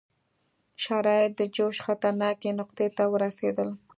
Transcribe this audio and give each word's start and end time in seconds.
شرایط 0.83 1.31
د 1.39 1.41
جوش 1.55 1.75
خطرناکې 1.85 2.49
نقطې 2.59 2.87
ته 2.97 3.03
ورسېدل. 3.13 3.69